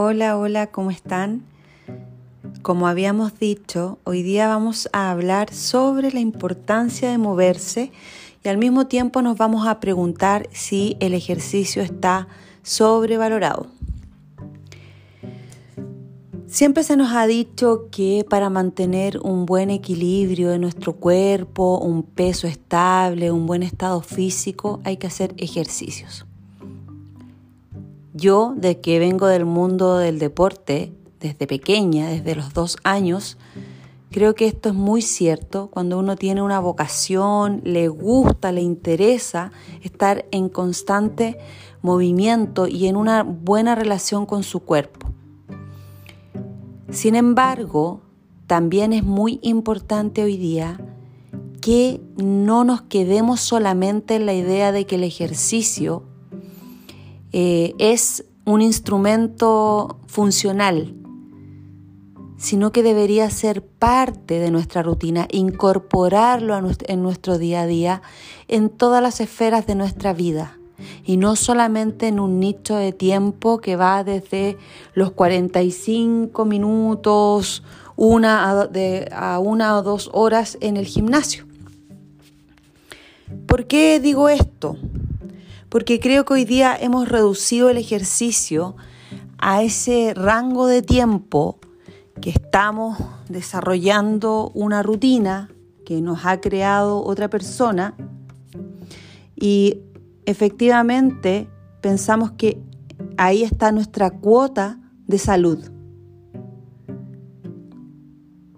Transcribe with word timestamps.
Hola, 0.00 0.38
hola, 0.38 0.68
¿cómo 0.68 0.92
están? 0.92 1.42
Como 2.62 2.86
habíamos 2.86 3.36
dicho, 3.40 3.98
hoy 4.04 4.22
día 4.22 4.46
vamos 4.46 4.88
a 4.92 5.10
hablar 5.10 5.52
sobre 5.52 6.12
la 6.12 6.20
importancia 6.20 7.10
de 7.10 7.18
moverse 7.18 7.90
y 8.44 8.48
al 8.48 8.58
mismo 8.58 8.86
tiempo 8.86 9.22
nos 9.22 9.36
vamos 9.36 9.66
a 9.66 9.80
preguntar 9.80 10.48
si 10.52 10.96
el 11.00 11.14
ejercicio 11.14 11.82
está 11.82 12.28
sobrevalorado. 12.62 13.66
Siempre 16.46 16.84
se 16.84 16.96
nos 16.96 17.12
ha 17.12 17.26
dicho 17.26 17.88
que 17.90 18.24
para 18.30 18.50
mantener 18.50 19.18
un 19.18 19.46
buen 19.46 19.68
equilibrio 19.68 20.50
de 20.50 20.60
nuestro 20.60 20.92
cuerpo, 20.92 21.80
un 21.80 22.04
peso 22.04 22.46
estable, 22.46 23.32
un 23.32 23.46
buen 23.48 23.64
estado 23.64 24.00
físico, 24.00 24.78
hay 24.84 24.96
que 24.96 25.08
hacer 25.08 25.34
ejercicios. 25.38 26.27
Yo, 28.18 28.52
de 28.56 28.80
que 28.80 28.98
vengo 28.98 29.28
del 29.28 29.44
mundo 29.44 29.96
del 29.96 30.18
deporte, 30.18 30.92
desde 31.20 31.46
pequeña, 31.46 32.08
desde 32.08 32.34
los 32.34 32.52
dos 32.52 32.76
años, 32.82 33.38
creo 34.10 34.34
que 34.34 34.46
esto 34.48 34.70
es 34.70 34.74
muy 34.74 35.02
cierto. 35.02 35.68
Cuando 35.68 36.00
uno 36.00 36.16
tiene 36.16 36.42
una 36.42 36.58
vocación, 36.58 37.60
le 37.62 37.86
gusta, 37.86 38.50
le 38.50 38.60
interesa 38.60 39.52
estar 39.82 40.26
en 40.32 40.48
constante 40.48 41.38
movimiento 41.80 42.66
y 42.66 42.88
en 42.88 42.96
una 42.96 43.22
buena 43.22 43.76
relación 43.76 44.26
con 44.26 44.42
su 44.42 44.60
cuerpo. 44.64 45.06
Sin 46.90 47.14
embargo, 47.14 48.00
también 48.48 48.92
es 48.92 49.04
muy 49.04 49.38
importante 49.42 50.24
hoy 50.24 50.36
día 50.36 50.80
que 51.60 52.00
no 52.16 52.64
nos 52.64 52.82
quedemos 52.82 53.40
solamente 53.40 54.16
en 54.16 54.26
la 54.26 54.34
idea 54.34 54.72
de 54.72 54.86
que 54.86 54.96
el 54.96 55.04
ejercicio 55.04 56.02
eh, 57.32 57.74
es 57.78 58.24
un 58.44 58.62
instrumento 58.62 59.98
funcional, 60.06 60.94
sino 62.38 62.72
que 62.72 62.82
debería 62.82 63.28
ser 63.30 63.62
parte 63.62 64.38
de 64.38 64.50
nuestra 64.50 64.82
rutina, 64.82 65.26
incorporarlo 65.30 66.56
en 66.86 67.02
nuestro 67.02 67.38
día 67.38 67.62
a 67.62 67.66
día 67.66 68.02
en 68.46 68.70
todas 68.70 69.02
las 69.02 69.20
esferas 69.20 69.66
de 69.66 69.74
nuestra 69.74 70.12
vida 70.12 70.58
y 71.04 71.16
no 71.16 71.36
solamente 71.36 72.08
en 72.08 72.20
un 72.20 72.40
nicho 72.40 72.76
de 72.76 72.92
tiempo 72.92 73.58
que 73.58 73.76
va 73.76 74.04
desde 74.04 74.56
los 74.94 75.10
45 75.10 76.44
minutos 76.44 77.62
una 77.96 78.50
a, 78.50 78.68
a 79.12 79.38
una 79.40 79.76
o 79.76 79.82
dos 79.82 80.08
horas 80.12 80.56
en 80.60 80.76
el 80.76 80.86
gimnasio. 80.86 81.46
¿Por 83.46 83.66
qué 83.66 83.98
digo 84.00 84.28
esto? 84.28 84.76
Porque 85.68 86.00
creo 86.00 86.24
que 86.24 86.34
hoy 86.34 86.44
día 86.44 86.76
hemos 86.78 87.08
reducido 87.08 87.70
el 87.70 87.76
ejercicio 87.76 88.76
a 89.38 89.62
ese 89.62 90.14
rango 90.14 90.66
de 90.66 90.82
tiempo 90.82 91.58
que 92.20 92.30
estamos 92.30 92.98
desarrollando 93.28 94.50
una 94.54 94.82
rutina 94.82 95.50
que 95.84 96.00
nos 96.00 96.24
ha 96.24 96.40
creado 96.40 97.04
otra 97.04 97.28
persona 97.28 97.94
y 99.36 99.80
efectivamente 100.26 101.48
pensamos 101.80 102.32
que 102.32 102.60
ahí 103.16 103.42
está 103.42 103.72
nuestra 103.72 104.10
cuota 104.10 104.80
de 105.06 105.18
salud. 105.18 105.70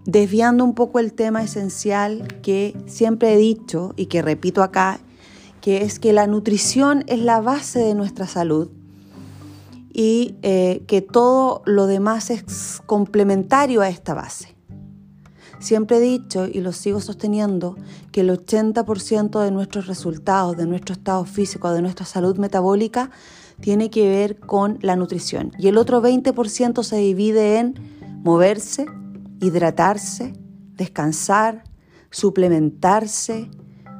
Desviando 0.07 0.65
un 0.65 0.75
poco 0.75 0.99
el 0.99 1.13
tema 1.13 1.43
esencial 1.43 2.41
que 2.43 2.77
siempre 2.87 3.35
he 3.35 3.37
dicho 3.37 3.93
y 3.97 4.07
que 4.07 4.23
repito 4.23 4.63
acá 4.63 4.99
que 5.61 5.83
es 5.83 5.99
que 5.99 6.13
la 6.13 6.27
nutrición 6.27 7.05
es 7.07 7.21
la 7.21 7.41
base 7.41 7.81
de 7.81 7.95
nuestra 7.95 8.27
salud 8.27 8.69
y 9.93 10.37
eh, 10.43 10.85
que 10.87 11.03
todo 11.03 11.63
lo 11.67 11.87
demás 11.87 12.31
es 12.31 12.81
complementario 12.87 13.81
a 13.81 13.89
esta 13.89 14.15
base. 14.15 14.57
Siempre 15.59 15.99
he 15.99 16.01
dicho 16.01 16.47
y 16.47 16.61
lo 16.61 16.73
sigo 16.73 17.01
sosteniendo 17.01 17.77
que 18.13 18.23
el 18.23 18.31
80% 18.31 19.45
de 19.45 19.51
nuestros 19.51 19.87
resultados, 19.87 20.57
de 20.57 20.67
nuestro 20.67 20.95
estado 20.95 21.25
físico, 21.27 21.71
de 21.71 21.83
nuestra 21.83 22.07
salud 22.07 22.39
metabólica, 22.39 23.11
tiene 23.61 23.91
que 23.91 24.09
ver 24.09 24.41
con 24.41 24.79
la 24.81 24.97
nutrición. 24.97 25.53
Y 25.59 25.69
el 25.69 25.77
otro 25.77 26.01
20% 26.01 26.83
se 26.83 26.97
divide 26.97 27.59
en 27.59 27.75
moverse, 28.25 28.87
hidratarse, 29.41 30.33
descansar, 30.77 31.65
suplementarse, 32.11 33.51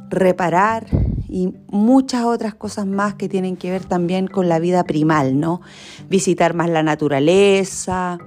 reparar 0.09 0.87
y 1.31 1.55
muchas 1.69 2.25
otras 2.25 2.55
cosas 2.55 2.87
más 2.87 3.15
que 3.15 3.29
tienen 3.29 3.57
que 3.57 3.71
ver 3.71 3.85
también 3.85 4.27
con 4.27 4.49
la 4.49 4.59
vida 4.59 4.83
primal, 4.83 5.39
¿no? 5.39 5.61
Visitar 6.09 6.55
más 6.55 6.69
la 6.69 6.83
naturaleza, 6.83 8.19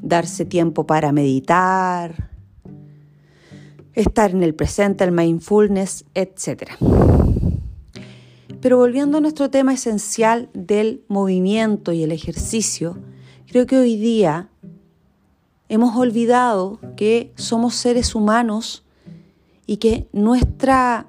darse 0.00 0.46
tiempo 0.46 0.86
para 0.86 1.12
meditar, 1.12 2.30
estar 3.92 4.30
en 4.30 4.42
el 4.42 4.54
presente, 4.54 5.04
el 5.04 5.12
mindfulness, 5.12 6.06
etc. 6.14 6.70
Pero 8.62 8.78
volviendo 8.78 9.18
a 9.18 9.20
nuestro 9.20 9.50
tema 9.50 9.74
esencial 9.74 10.48
del 10.54 11.04
movimiento 11.08 11.92
y 11.92 12.02
el 12.02 12.12
ejercicio, 12.12 12.98
creo 13.46 13.66
que 13.66 13.78
hoy 13.78 13.96
día 13.96 14.48
hemos 15.68 15.96
olvidado 15.96 16.80
que 16.96 17.32
somos 17.36 17.74
seres 17.74 18.14
humanos 18.14 18.84
y 19.66 19.78
que 19.78 20.08
nuestra 20.12 21.08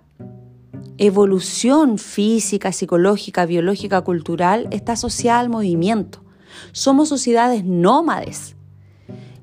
evolución 0.98 1.98
física, 1.98 2.72
psicológica, 2.72 3.46
biológica, 3.46 4.02
cultural 4.02 4.68
está 4.72 4.94
asociada 4.94 5.40
al 5.40 5.50
movimiento. 5.50 6.22
Somos 6.72 7.10
sociedades 7.10 7.64
nómades, 7.64 8.56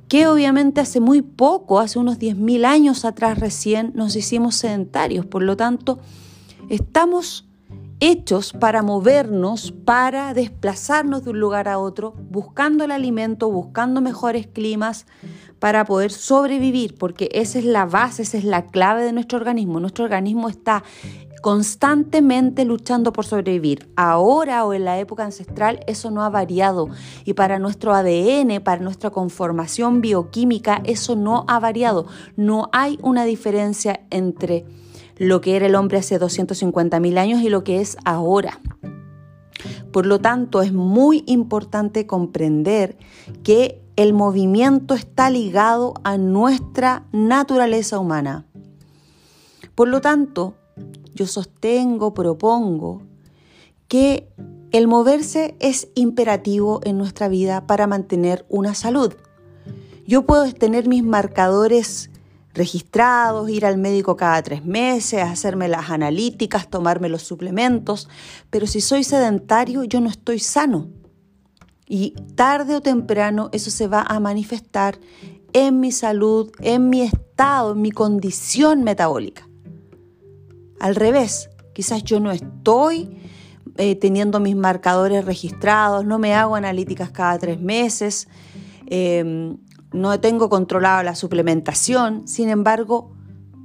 que 0.08 0.26
obviamente 0.26 0.80
hace 0.80 1.00
muy 1.00 1.22
poco, 1.22 1.78
hace 1.78 1.98
unos 1.98 2.18
10.000 2.18 2.64
años 2.64 3.04
atrás 3.04 3.38
recién, 3.38 3.92
nos 3.94 4.16
hicimos 4.16 4.56
sedentarios. 4.56 5.26
Por 5.26 5.42
lo 5.42 5.56
tanto, 5.56 5.98
estamos 6.68 7.46
hechos 8.00 8.52
para 8.52 8.82
movernos, 8.82 9.72
para 9.72 10.34
desplazarnos 10.34 11.24
de 11.24 11.30
un 11.30 11.40
lugar 11.40 11.68
a 11.68 11.78
otro, 11.78 12.14
buscando 12.30 12.84
el 12.84 12.90
alimento, 12.90 13.50
buscando 13.50 14.00
mejores 14.00 14.46
climas, 14.46 15.06
para 15.64 15.86
poder 15.86 16.12
sobrevivir, 16.12 16.94
porque 16.94 17.30
esa 17.32 17.58
es 17.58 17.64
la 17.64 17.86
base, 17.86 18.20
esa 18.20 18.36
es 18.36 18.44
la 18.44 18.66
clave 18.66 19.02
de 19.02 19.14
nuestro 19.14 19.38
organismo. 19.38 19.80
Nuestro 19.80 20.04
organismo 20.04 20.50
está 20.50 20.84
constantemente 21.40 22.66
luchando 22.66 23.14
por 23.14 23.24
sobrevivir. 23.24 23.88
Ahora 23.96 24.66
o 24.66 24.74
en 24.74 24.84
la 24.84 24.98
época 24.98 25.24
ancestral 25.24 25.80
eso 25.86 26.10
no 26.10 26.22
ha 26.22 26.28
variado 26.28 26.90
y 27.24 27.32
para 27.32 27.58
nuestro 27.58 27.94
ADN, 27.94 28.62
para 28.62 28.82
nuestra 28.82 29.08
conformación 29.08 30.02
bioquímica, 30.02 30.82
eso 30.84 31.16
no 31.16 31.46
ha 31.48 31.58
variado. 31.60 32.08
No 32.36 32.68
hay 32.72 32.98
una 33.00 33.24
diferencia 33.24 34.00
entre 34.10 34.66
lo 35.16 35.40
que 35.40 35.56
era 35.56 35.64
el 35.64 35.76
hombre 35.76 35.96
hace 35.96 36.20
250.000 36.20 37.16
años 37.16 37.40
y 37.40 37.48
lo 37.48 37.64
que 37.64 37.80
es 37.80 37.96
ahora. 38.04 38.60
Por 39.92 40.04
lo 40.04 40.20
tanto, 40.20 40.60
es 40.60 40.74
muy 40.74 41.24
importante 41.26 42.06
comprender 42.06 42.98
que 43.42 43.83
el 43.96 44.12
movimiento 44.12 44.94
está 44.94 45.30
ligado 45.30 45.94
a 46.02 46.18
nuestra 46.18 47.06
naturaleza 47.12 47.98
humana. 47.98 48.46
Por 49.74 49.88
lo 49.88 50.00
tanto, 50.00 50.54
yo 51.14 51.26
sostengo, 51.26 52.14
propongo 52.14 53.02
que 53.88 54.28
el 54.72 54.88
moverse 54.88 55.56
es 55.60 55.88
imperativo 55.94 56.80
en 56.84 56.98
nuestra 56.98 57.28
vida 57.28 57.66
para 57.66 57.86
mantener 57.86 58.44
una 58.48 58.74
salud. 58.74 59.14
Yo 60.06 60.26
puedo 60.26 60.52
tener 60.52 60.88
mis 60.88 61.04
marcadores 61.04 62.10
registrados, 62.54 63.48
ir 63.50 63.66
al 63.66 63.78
médico 63.78 64.16
cada 64.16 64.42
tres 64.42 64.64
meses, 64.64 65.22
hacerme 65.22 65.68
las 65.68 65.90
analíticas, 65.90 66.68
tomarme 66.68 67.08
los 67.08 67.22
suplementos, 67.22 68.08
pero 68.50 68.66
si 68.66 68.80
soy 68.80 69.04
sedentario 69.04 69.84
yo 69.84 70.00
no 70.00 70.08
estoy 70.08 70.40
sano. 70.40 70.88
Y 71.86 72.14
tarde 72.34 72.76
o 72.76 72.80
temprano 72.80 73.50
eso 73.52 73.70
se 73.70 73.88
va 73.88 74.02
a 74.02 74.20
manifestar 74.20 74.98
en 75.52 75.80
mi 75.80 75.92
salud, 75.92 76.50
en 76.60 76.90
mi 76.90 77.02
estado, 77.02 77.72
en 77.72 77.82
mi 77.82 77.90
condición 77.90 78.82
metabólica. 78.82 79.48
Al 80.80 80.96
revés, 80.96 81.50
quizás 81.72 82.02
yo 82.02 82.20
no 82.20 82.32
estoy 82.32 83.16
eh, 83.76 83.96
teniendo 83.96 84.40
mis 84.40 84.56
marcadores 84.56 85.24
registrados, 85.24 86.04
no 86.04 86.18
me 86.18 86.34
hago 86.34 86.54
analíticas 86.54 87.10
cada 87.10 87.38
tres 87.38 87.60
meses, 87.60 88.28
em, 88.86 89.56
no 89.92 90.18
tengo 90.20 90.48
controlada 90.48 91.02
la 91.02 91.14
suplementación, 91.14 92.26
sin 92.26 92.50
embargo, 92.50 93.12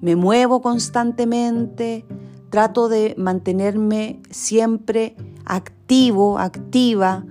me 0.02 0.16
muevo 0.16 0.62
constantemente, 0.62 2.06
trato 2.50 2.88
de 2.88 3.16
mantenerme 3.18 4.22
siempre 4.30 5.16
activo, 5.46 6.40
activa, 6.40 7.26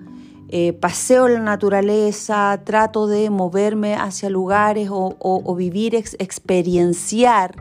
eh, 0.50 0.72
paseo 0.72 1.28
la 1.28 1.40
naturaleza, 1.40 2.60
trato 2.64 3.06
de 3.06 3.28
moverme 3.28 3.94
hacia 3.94 4.30
lugares 4.30 4.88
o, 4.90 5.54
vivir, 5.54 5.94
experienciar 5.94 7.54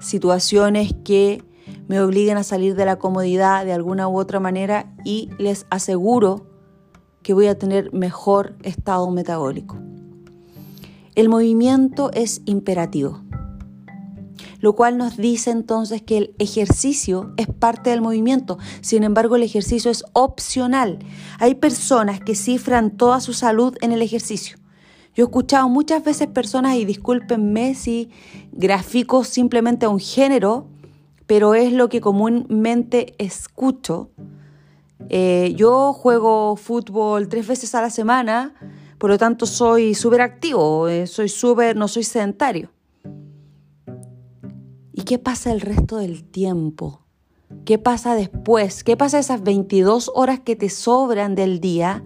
situaciones 0.00 0.94
que 1.04 1.42
me 1.86 2.00
obliguen 2.00 2.36
a 2.36 2.42
salir 2.42 2.74
de 2.74 2.84
la 2.84 2.96
comodidad 2.96 3.64
de 3.64 3.72
alguna 3.72 4.08
u 4.08 4.18
otra 4.18 4.40
manera 4.40 4.92
y 5.04 5.30
les 5.38 5.66
aseguro 5.70 6.46
que 7.22 7.34
voy 7.34 7.46
a 7.46 7.58
tener 7.58 7.92
mejor 7.92 8.56
estado 8.62 9.10
metabólico. 9.10 9.78
El 11.14 11.28
movimiento 11.28 12.10
es 12.12 12.42
imperativo, 12.44 13.22
lo 14.64 14.72
cual 14.72 14.96
nos 14.96 15.18
dice 15.18 15.50
entonces 15.50 16.00
que 16.00 16.16
el 16.16 16.34
ejercicio 16.38 17.34
es 17.36 17.48
parte 17.48 17.90
del 17.90 18.00
movimiento. 18.00 18.56
Sin 18.80 19.04
embargo, 19.04 19.36
el 19.36 19.42
ejercicio 19.42 19.90
es 19.90 20.04
opcional. 20.14 21.00
Hay 21.38 21.54
personas 21.56 22.18
que 22.18 22.34
cifran 22.34 22.96
toda 22.96 23.20
su 23.20 23.34
salud 23.34 23.76
en 23.82 23.92
el 23.92 24.00
ejercicio. 24.00 24.56
Yo 25.14 25.24
he 25.24 25.26
escuchado 25.26 25.68
muchas 25.68 26.02
veces 26.02 26.28
personas, 26.28 26.76
y 26.76 26.86
discúlpenme 26.86 27.74
si 27.74 28.08
grafico 28.52 29.22
simplemente 29.22 29.84
a 29.84 29.90
un 29.90 30.00
género, 30.00 30.66
pero 31.26 31.54
es 31.54 31.70
lo 31.70 31.90
que 31.90 32.00
comúnmente 32.00 33.14
escucho. 33.18 34.08
Eh, 35.10 35.52
yo 35.58 35.92
juego 35.92 36.56
fútbol 36.56 37.28
tres 37.28 37.46
veces 37.46 37.74
a 37.74 37.82
la 37.82 37.90
semana 37.90 38.54
por 39.04 39.10
lo 39.10 39.18
tanto, 39.18 39.44
soy 39.44 39.94
súper 39.94 40.22
activo, 40.22 40.88
eh, 40.88 41.06
soy 41.06 41.28
súper, 41.28 41.76
no 41.76 41.88
soy 41.88 42.04
sedentario. 42.04 42.70
¿Y 45.04 45.06
qué 45.06 45.18
pasa 45.18 45.52
el 45.52 45.60
resto 45.60 45.98
del 45.98 46.24
tiempo? 46.24 47.02
¿Qué 47.66 47.76
pasa 47.76 48.14
después? 48.14 48.82
¿Qué 48.82 48.96
pasa 48.96 49.18
esas 49.18 49.42
22 49.42 50.10
horas 50.14 50.40
que 50.40 50.56
te 50.56 50.70
sobran 50.70 51.34
del 51.34 51.60
día, 51.60 52.02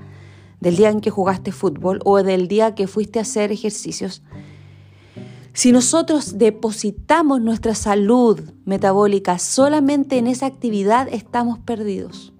del 0.58 0.74
día 0.74 0.90
en 0.90 1.00
que 1.00 1.08
jugaste 1.08 1.52
fútbol 1.52 2.00
o 2.04 2.20
del 2.24 2.48
día 2.48 2.74
que 2.74 2.88
fuiste 2.88 3.20
a 3.20 3.22
hacer 3.22 3.52
ejercicios? 3.52 4.24
Si 5.52 5.70
nosotros 5.70 6.38
depositamos 6.38 7.40
nuestra 7.40 7.76
salud 7.76 8.40
metabólica 8.64 9.38
solamente 9.38 10.18
en 10.18 10.26
esa 10.26 10.46
actividad, 10.46 11.06
estamos 11.08 11.60
perdidos. 11.60 12.32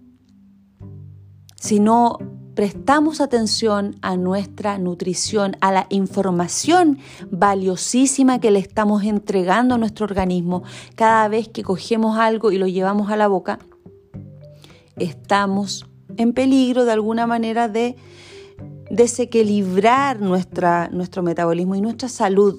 Si 1.54 1.78
no 1.78 2.19
prestamos 2.58 3.20
atención 3.20 3.94
a 4.02 4.16
nuestra 4.16 4.78
nutrición, 4.78 5.56
a 5.60 5.70
la 5.70 5.87
información 5.90 6.99
valiosísima 7.31 8.40
que 8.40 8.50
le 8.50 8.58
estamos 8.58 9.05
entregando 9.05 9.76
a 9.76 9.78
nuestro 9.78 10.06
organismo 10.06 10.64
cada 10.96 11.28
vez 11.28 11.49
que 11.49 11.62
cogemos 11.62 12.19
algo 12.19 12.50
y 12.50 12.58
lo 12.58 12.66
llevamos 12.66 13.12
a 13.12 13.16
la 13.16 13.28
boca, 13.28 13.60
estamos 14.96 15.87
en 16.16 16.32
peligro 16.32 16.84
de 16.84 16.90
alguna 16.90 17.28
manera 17.28 17.69
de 17.69 17.94
desequilibrar 18.90 20.19
nuestra, 20.20 20.88
nuestro 20.88 21.22
metabolismo 21.22 21.76
y 21.76 21.81
nuestra 21.81 22.08
salud. 22.08 22.58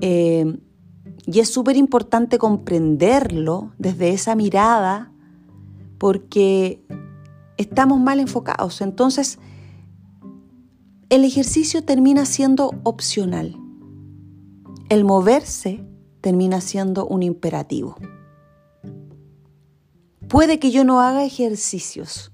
Eh, 0.00 0.58
y 1.24 1.38
es 1.38 1.50
súper 1.50 1.76
importante 1.76 2.36
comprenderlo 2.36 3.70
desde 3.78 4.10
esa 4.10 4.34
mirada 4.34 5.12
porque 5.98 6.82
estamos 7.56 8.00
mal 8.00 8.20
enfocados. 8.20 8.80
Entonces, 8.80 9.38
el 11.10 11.24
ejercicio 11.24 11.84
termina 11.84 12.26
siendo 12.26 12.72
opcional. 12.82 13.56
El 14.88 15.04
moverse 15.04 15.84
termina 16.20 16.60
siendo 16.60 17.06
un 17.06 17.22
imperativo. 17.22 17.96
Puede 20.28 20.58
que 20.58 20.70
yo 20.70 20.84
no 20.84 21.00
haga 21.00 21.24
ejercicios, 21.24 22.32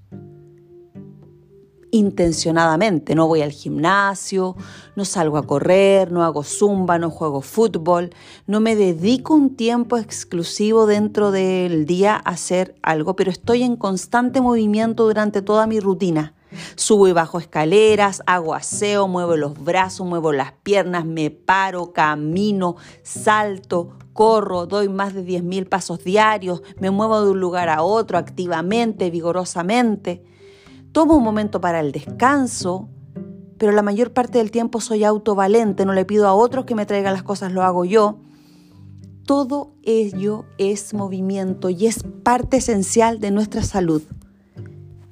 intencionadamente. 1.91 3.15
No 3.15 3.27
voy 3.27 3.41
al 3.41 3.51
gimnasio, 3.51 4.55
no 4.95 5.05
salgo 5.05 5.37
a 5.37 5.45
correr, 5.45 6.11
no 6.11 6.23
hago 6.23 6.43
zumba, 6.43 6.97
no 6.97 7.09
juego 7.09 7.41
fútbol, 7.41 8.11
no 8.47 8.59
me 8.59 8.75
dedico 8.75 9.33
un 9.33 9.55
tiempo 9.55 9.97
exclusivo 9.97 10.85
dentro 10.85 11.31
del 11.31 11.85
día 11.85 12.15
a 12.15 12.31
hacer 12.31 12.75
algo, 12.81 13.15
pero 13.15 13.31
estoy 13.31 13.63
en 13.63 13.75
constante 13.75 14.41
movimiento 14.41 15.05
durante 15.05 15.41
toda 15.41 15.67
mi 15.67 15.79
rutina. 15.79 16.33
Subo 16.75 17.07
y 17.07 17.13
bajo 17.13 17.39
escaleras, 17.39 18.21
hago 18.25 18.53
aseo, 18.53 19.07
muevo 19.07 19.37
los 19.37 19.61
brazos, 19.63 20.05
muevo 20.05 20.33
las 20.33 20.51
piernas, 20.51 21.05
me 21.05 21.31
paro, 21.31 21.93
camino, 21.93 22.75
salto, 23.03 23.93
corro, 24.13 24.65
doy 24.65 24.89
más 24.89 25.13
de 25.13 25.25
10.000 25.25 25.69
pasos 25.69 26.03
diarios, 26.03 26.61
me 26.79 26.91
muevo 26.91 27.23
de 27.23 27.31
un 27.31 27.39
lugar 27.39 27.69
a 27.69 27.83
otro 27.83 28.17
activamente, 28.17 29.09
vigorosamente. 29.09 30.23
Tomo 30.91 31.15
un 31.15 31.23
momento 31.23 31.61
para 31.61 31.79
el 31.79 31.93
descanso, 31.93 32.89
pero 33.57 33.71
la 33.71 33.81
mayor 33.81 34.11
parte 34.11 34.39
del 34.39 34.51
tiempo 34.51 34.81
soy 34.81 35.05
autovalente, 35.05 35.85
no 35.85 35.93
le 35.93 36.03
pido 36.03 36.27
a 36.27 36.33
otros 36.33 36.65
que 36.65 36.75
me 36.75 36.85
traigan 36.85 37.13
las 37.13 37.23
cosas, 37.23 37.53
lo 37.53 37.63
hago 37.63 37.85
yo. 37.85 38.19
Todo 39.25 39.71
ello 39.83 40.45
es 40.57 40.93
movimiento 40.93 41.69
y 41.69 41.85
es 41.85 42.03
parte 42.23 42.57
esencial 42.57 43.19
de 43.19 43.31
nuestra 43.31 43.63
salud. 43.63 44.01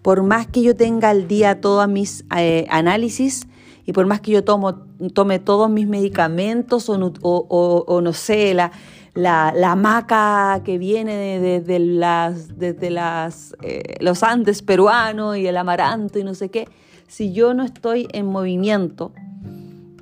Por 0.02 0.24
más 0.24 0.48
que 0.48 0.62
yo 0.62 0.76
tenga 0.76 1.12
al 1.12 1.28
día 1.28 1.62
todos 1.62 1.88
mis 1.88 2.26
eh, 2.36 2.66
análisis 2.70 3.48
y 3.86 3.94
por 3.94 4.06
más 4.06 4.20
que 4.20 4.32
yo 4.32 4.44
tome 4.44 5.40
todos 5.40 5.70
mis 5.70 5.88
medicamentos 5.88 6.90
o 6.90 8.02
no 8.02 8.14
sé, 8.14 8.54
la, 8.54 8.72
la, 9.14 9.54
la 9.56 9.76
maca 9.76 10.62
que 10.64 10.78
viene 10.78 11.40
desde 11.40 11.80
las, 11.80 12.50
las, 12.58 13.56
eh, 13.62 13.96
los 14.00 14.24
Andes 14.24 14.62
peruanos 14.62 15.38
y 15.38 15.48
el 15.48 15.58
amaranto 15.58 16.20
y 16.20 16.24
no 16.24 16.34
sé 16.34 16.50
qué, 16.50 16.68
si 17.08 17.34
yo 17.34 17.54
no 17.54 17.64
estoy 17.64 18.08
en 18.14 18.28
movimiento, 18.28 19.12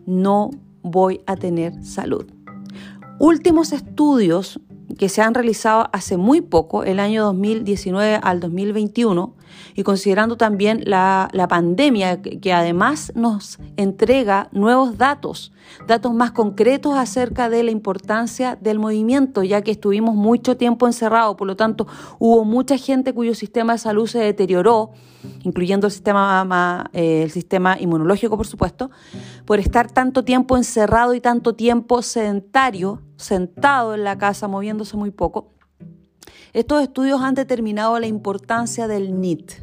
no 0.06 0.51
voy 0.81 1.21
a 1.25 1.36
tener 1.36 1.83
salud. 1.83 2.25
Últimos 3.19 3.71
estudios 3.71 4.59
que 4.98 5.10
se 5.10 5.21
han 5.21 5.33
realizado 5.33 5.89
hace 5.94 6.18
muy 6.18 6.42
poco, 6.42 6.83
el 6.83 7.00
año 7.00 7.24
2019 7.25 8.19
al 8.21 8.39
2021, 8.39 9.36
y 9.77 9.83
considerando 9.83 10.38
también 10.38 10.81
la, 10.85 11.29
pandemia 11.47 12.19
que, 12.19 12.51
además 12.51 13.12
nos 13.13 13.59
entrega 13.77 14.50
nuevos 14.51 14.97
datos, 14.97 15.53
datos 15.85 16.15
más 16.15 16.31
concretos 16.31 16.95
acerca 16.97 17.47
de 17.47 17.62
la 17.62 17.69
importancia 17.69 18.57
del 18.59 18.79
movimiento, 18.79 19.44
ya 19.44 19.62
que 19.62 19.69
estuvimos 19.69 20.15
mucho 20.15 20.57
tiempo 20.57 20.88
encerrados, 20.88 21.35
por 21.35 21.45
lo 21.45 21.56
tanto 21.56 21.85
hubo 22.18 22.44
mucha 22.44 22.75
gente 22.77 23.13
cuyo 23.13 23.35
sistema 23.35 23.74
de 23.74 23.79
salud 23.79 24.07
se 24.07 24.18
deterioró, 24.18 24.94
incluyendo 25.44 25.85
el 25.85 25.94
sistema, 25.94 26.89
eh, 26.91 27.21
el 27.21 27.29
sistema 27.29 27.79
inmunológico, 27.79 28.35
por 28.35 28.47
supuesto, 28.47 28.89
por 29.45 29.59
estar 29.59 29.91
tanto 29.91 30.24
tiempo 30.24 30.57
encerrado 30.57 31.13
y 31.13 31.21
tanto 31.21 31.53
tiempo 31.53 32.01
sedentario, 32.01 33.03
sentado 33.15 33.94
en 33.94 34.03
la 34.03 34.18
casa, 34.18 34.47
moviéndose 34.47 34.97
muy 34.97 35.12
poco. 35.12 35.56
Estos 36.54 36.82
estudios 36.84 37.22
han 37.22 37.36
determinado 37.36 38.00
la 38.00 38.08
importancia 38.08 38.88
del 38.88 39.20
NIT. 39.20 39.54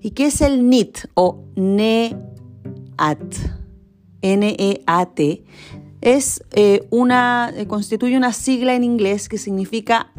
¿Y 0.00 0.10
qué 0.12 0.26
es 0.26 0.40
el 0.40 0.68
NIT 0.68 1.06
o 1.14 1.44
NEAT? 1.56 2.16
N-E-A-T. 4.22 5.44
Es 6.00 6.42
eh, 6.52 6.86
una, 6.90 7.52
eh, 7.54 7.66
constituye 7.66 8.16
una 8.16 8.32
sigla 8.32 8.74
en 8.74 8.84
inglés 8.84 9.28
que 9.28 9.38
significa 9.38 10.12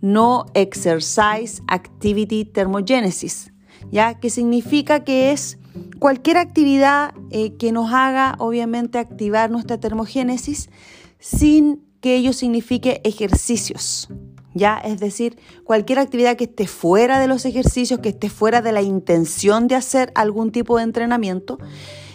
No 0.00 0.46
Exercise 0.54 1.62
Activity 1.68 2.44
Thermogenesis, 2.44 3.52
¿ya? 3.90 4.18
Que 4.18 4.30
significa 4.30 5.04
que 5.04 5.32
es 5.32 5.58
cualquier 6.00 6.38
actividad 6.38 7.14
eh, 7.30 7.56
que 7.56 7.70
nos 7.72 7.92
haga, 7.92 8.34
obviamente, 8.38 8.98
activar 8.98 9.50
nuestra 9.50 9.78
termogénesis 9.78 10.70
sin 11.20 11.84
que 12.00 12.16
ello 12.16 12.32
signifique 12.32 13.00
ejercicios. 13.04 14.08
¿Ya? 14.54 14.78
Es 14.78 15.00
decir, 15.00 15.38
cualquier 15.64 15.98
actividad 15.98 16.36
que 16.36 16.44
esté 16.44 16.66
fuera 16.66 17.20
de 17.20 17.26
los 17.26 17.44
ejercicios, 17.44 18.00
que 18.00 18.10
esté 18.10 18.28
fuera 18.28 18.62
de 18.62 18.72
la 18.72 18.82
intención 18.82 19.68
de 19.68 19.76
hacer 19.76 20.12
algún 20.14 20.52
tipo 20.52 20.76
de 20.76 20.84
entrenamiento. 20.84 21.58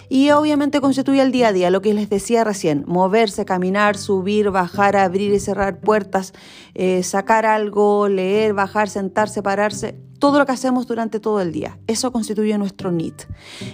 Y 0.09 0.31
obviamente 0.31 0.79
constituye 0.79 1.21
el 1.21 1.33
día 1.33 1.49
a 1.49 1.53
día, 1.53 1.69
lo 1.69 1.81
que 1.81 1.93
les 1.93 2.09
decía 2.09 2.45
recién, 2.45 2.85
moverse, 2.87 3.43
caminar, 3.43 3.97
subir, 3.97 4.51
bajar, 4.51 4.95
abrir 4.95 5.33
y 5.33 5.39
cerrar 5.39 5.81
puertas, 5.81 6.33
eh, 6.75 7.03
sacar 7.03 7.45
algo, 7.45 8.07
leer, 8.07 8.53
bajar, 8.53 8.87
sentarse, 8.87 9.43
pararse, 9.43 9.99
todo 10.19 10.39
lo 10.39 10.45
que 10.45 10.53
hacemos 10.53 10.87
durante 10.87 11.19
todo 11.19 11.41
el 11.41 11.51
día. 11.51 11.77
Eso 11.87 12.13
constituye 12.13 12.57
nuestro 12.57 12.91
NIT. 12.91 13.23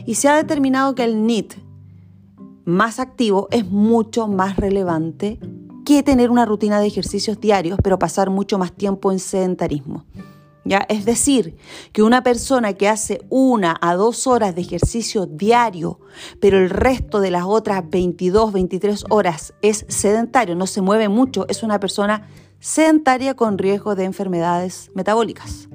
Y 0.07 0.15
se 0.15 0.27
ha 0.27 0.35
determinado 0.35 0.95
que 0.95 1.03
el 1.03 1.27
NIT 1.27 1.53
más 2.65 2.99
activo 2.99 3.47
es 3.51 3.65
mucho 3.65 4.27
más 4.27 4.55
relevante 4.55 5.39
que 5.83 6.03
tener 6.03 6.29
una 6.31 6.45
rutina 6.45 6.79
de 6.79 6.87
ejercicios 6.87 7.39
diarios, 7.39 7.79
pero 7.83 7.99
pasar 7.99 8.29
mucho 8.29 8.57
más 8.57 8.71
tiempo 8.71 9.11
en 9.11 9.19
sedentarismo. 9.19 10.05
¿Ya? 10.65 10.85
Es 10.87 11.03
decir, 11.03 11.57
que 11.91 12.03
una 12.03 12.23
persona 12.23 12.71
que 12.73 12.87
hace 12.87 13.21
una 13.29 13.77
a 13.81 13.95
dos 13.95 14.27
horas 14.27 14.55
de 14.55 14.61
ejercicio 14.61 15.25
diario, 15.25 15.99
pero 16.39 16.57
el 16.57 16.69
resto 16.69 17.19
de 17.19 17.31
las 17.31 17.43
otras 17.43 17.83
22, 17.89 18.53
23 18.53 19.05
horas 19.09 19.53
es 19.61 19.85
sedentario, 19.89 20.55
no 20.55 20.65
se 20.65 20.81
mueve 20.81 21.09
mucho, 21.09 21.45
es 21.49 21.63
una 21.63 21.81
persona 21.81 22.29
sedentaria 22.61 23.35
con 23.35 23.57
riesgo 23.57 23.95
de 23.95 24.05
enfermedades 24.05 24.89
metabólicas. 24.95 25.67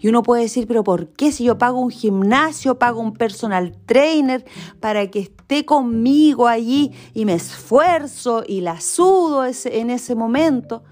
Y 0.00 0.08
uno 0.08 0.22
puede 0.22 0.42
decir, 0.42 0.66
pero 0.66 0.84
¿por 0.84 1.08
qué 1.08 1.30
si 1.32 1.44
yo 1.44 1.58
pago 1.58 1.78
un 1.80 1.90
gimnasio, 1.90 2.78
pago 2.78 3.00
un 3.00 3.14
personal 3.14 3.76
trainer 3.86 4.44
para 4.80 5.08
que 5.10 5.32
esté 5.48 5.64
conmigo 5.64 6.46
allí 6.46 6.92
y 7.14 7.24
me 7.24 7.32
esfuerzo 7.32 8.44
y 8.46 8.60
la 8.60 8.82
sudo 8.82 9.46
en 9.46 9.88
ese 9.88 10.14
momento? 10.14 10.84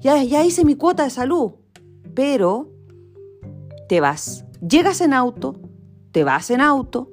Ya, 0.00 0.20
ya 0.24 0.44
hice 0.44 0.64
mi 0.64 0.74
cuota 0.74 1.04
de 1.04 1.10
salud, 1.10 1.52
pero 2.12 2.72
te 3.88 4.00
vas 4.00 4.44
llegas 4.60 5.00
en 5.00 5.14
auto, 5.14 5.60
te 6.10 6.24
vas 6.24 6.50
en 6.50 6.60
auto, 6.60 7.08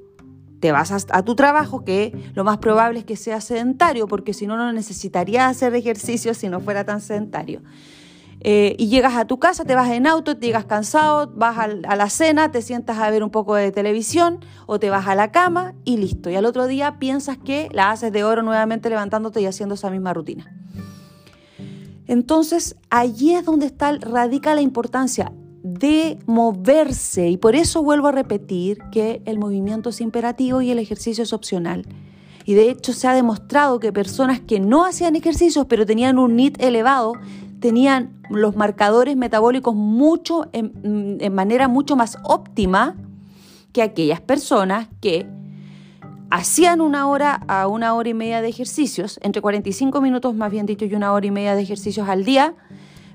te 0.59 0.71
vas 0.71 1.05
a, 1.11 1.23
tu 1.23 1.35
trabajo, 1.35 1.85
que 1.85 2.31
lo 2.33 2.43
más 2.43 2.57
probable 2.57 2.99
es 2.99 3.05
que 3.05 3.15
sea 3.15 3.41
sedentario, 3.41 4.07
porque 4.07 4.33
si 4.33 4.47
no, 4.47 4.57
no 4.57 4.73
necesitarías 4.73 5.51
hacer 5.51 5.75
ejercicio 5.75 6.33
si 6.33 6.49
no 6.49 6.61
fuera 6.61 6.83
tan 6.83 6.99
sedentario. 6.99 7.61
Eh, 8.41 8.75
y 8.77 8.87
llegas 8.87 9.15
a 9.15 9.25
tu 9.25 9.39
casa, 9.39 9.65
te 9.65 9.73
vas 9.73 9.89
en 9.89 10.05
auto, 10.05 10.37
te 10.37 10.45
llegas 10.45 10.65
cansado, 10.65 11.31
vas 11.35 11.57
a, 11.57 11.67
la 11.67 12.09
cena, 12.09 12.51
te 12.51 12.61
sientas 12.61 12.99
a 12.99 13.09
ver 13.09 13.23
un 13.23 13.31
poco 13.31 13.55
de 13.55 13.71
televisión 13.71 14.39
o 14.67 14.79
te 14.79 14.89
vas 14.89 15.07
a 15.07 15.15
la 15.15 15.31
cama 15.31 15.73
y 15.85 15.97
listo. 15.97 16.29
Y 16.29 16.35
al 16.35 16.45
otro 16.45 16.67
día 16.67 16.99
piensas 16.99 17.37
que 17.37 17.67
la 17.71 17.91
haces 17.91 18.11
de 18.11 18.23
oro 18.23 18.43
nuevamente 18.43 18.89
levantándote 18.89 19.41
y 19.41 19.45
haciendo 19.45 19.75
esa 19.75 19.89
misma 19.89 20.13
rutina. 20.13 20.51
Entonces, 22.05 22.77
allí 22.89 23.33
es 23.33 23.43
donde 23.43 23.65
está, 23.65 23.97
radica 23.97 24.55
la 24.55 24.61
importancia 24.61 25.31
de 25.63 26.17
moverse 26.25 27.29
y 27.29 27.37
por 27.37 27.55
eso 27.55 27.83
vuelvo 27.83 28.07
a 28.07 28.11
repetir 28.11 28.77
que 28.91 29.21
el 29.25 29.37
movimiento 29.39 29.89
es 29.89 29.99
imperativo 29.99 30.61
y 30.61 30.71
el 30.71 30.79
ejercicio 30.79 31.23
es 31.23 31.33
opcional. 31.33 31.85
Y 32.45 32.53
de 32.53 32.69
hecho 32.69 32.93
se 32.93 33.09
ha 33.09 33.13
demostrado 33.13 33.79
que 33.79 33.91
personas 33.91 34.39
que 34.39 34.61
no 34.61 34.85
hacían 34.85 35.17
ejercicios 35.17 35.65
pero 35.67 35.85
tenían 35.85 36.17
un 36.17 36.37
NIT 36.37 36.61
elevado 36.61 37.13
tenían 37.59 38.21
los 38.29 38.55
marcadores 38.55 39.15
metabólicos 39.15 39.75
mucho 39.75 40.47
en, 40.53 41.17
en 41.19 41.33
manera 41.33 41.67
mucho 41.67 41.95
más 41.95 42.17
óptima 42.23 42.95
que 43.73 43.81
aquellas 43.81 44.21
personas 44.21 44.87
que 45.01 45.27
hacían 46.29 46.81
una 46.81 47.07
hora 47.07 47.41
a 47.47 47.67
una 47.67 47.93
hora 47.93 48.09
y 48.09 48.13
media 48.13 48.41
de 48.41 48.49
ejercicios, 48.49 49.19
entre 49.23 49.41
45 49.41 50.01
minutos 50.01 50.35
más 50.35 50.51
bien 50.51 50.65
dicho 50.65 50.85
y 50.85 50.93
una 50.93 51.13
hora 51.13 51.25
y 51.25 51.31
media 51.31 51.55
de 51.55 51.61
ejercicios 51.61 52.09
al 52.09 52.25
día, 52.25 52.53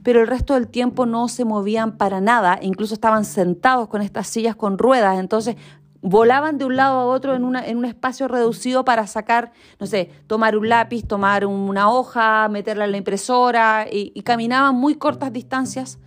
pero 0.03 0.21
el 0.21 0.27
resto 0.27 0.55
del 0.55 0.69
tiempo 0.69 1.07
no 1.07 1.29
se 1.29 1.45
movían 1.45 1.97
para 1.97 2.21
nada, 2.21 2.59
incluso 2.61 2.95
estaban 2.95 3.25
sentados 3.25 3.89
con 3.89 4.03
estas 4.03 4.27
sillas 4.27 4.57
con 4.57 4.79
ruedas, 4.79 5.19
entonces 5.19 5.57
volaban 6.03 6.59
de 6.59 6.65
un 6.65 6.77
lado 6.77 6.99
a 6.99 7.07
otro 7.07 7.35
en, 7.35 7.45
una, 7.45 7.65
en 7.65 7.79
un 7.79 7.85
espacio 7.85 8.29
reducido 8.29 8.85
para 8.85 9.07
sacar, 9.07 9.53
no 9.79 9.87
sé, 9.87 10.11
tomar 10.27 10.57
un 10.57 10.69
lápiz, 10.69 11.07
tomar 11.07 11.47
una 11.47 11.91
hoja, 11.91 12.49
meterla 12.49 12.85
en 12.85 12.91
la 12.91 12.99
impresora 12.99 13.87
y, 13.91 14.21
caminaban 14.23 14.75
muy 14.75 14.97
cortas 14.97 15.33
distancias. 15.33 15.99